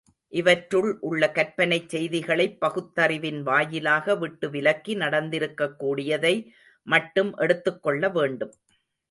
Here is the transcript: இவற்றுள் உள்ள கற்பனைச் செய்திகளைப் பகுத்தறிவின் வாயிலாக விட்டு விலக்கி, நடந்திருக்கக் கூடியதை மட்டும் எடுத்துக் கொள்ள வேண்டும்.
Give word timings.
இவற்றுள் 0.33 0.97
உள்ள 1.01 1.27
கற்பனைச் 1.35 1.89
செய்திகளைப் 1.89 2.57
பகுத்தறிவின் 2.61 3.41
வாயிலாக 3.41 4.15
விட்டு 4.15 4.49
விலக்கி, 4.49 4.95
நடந்திருக்கக் 4.95 5.75
கூடியதை 5.75 6.35
மட்டும் 6.87 7.31
எடுத்துக் 7.37 7.81
கொள்ள 7.83 8.09
வேண்டும். 8.09 8.53